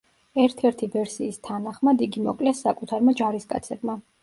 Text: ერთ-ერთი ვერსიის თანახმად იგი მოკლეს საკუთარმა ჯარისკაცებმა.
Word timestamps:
ერთ-ერთი 0.43 0.89
ვერსიის 0.95 1.37
თანახმად 1.49 2.03
იგი 2.07 2.25
მოკლეს 2.31 2.65
საკუთარმა 2.67 3.17
ჯარისკაცებმა. 3.23 4.01